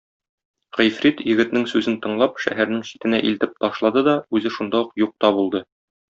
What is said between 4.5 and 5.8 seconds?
шунда ук юк та булды.